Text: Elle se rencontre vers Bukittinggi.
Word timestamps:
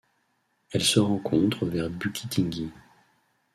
Elle 0.71 0.81
se 0.81 0.99
rencontre 0.99 1.67
vers 1.67 1.87
Bukittinggi. 1.87 2.71